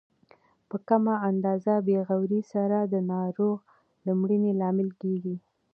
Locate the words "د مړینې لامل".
4.05-4.89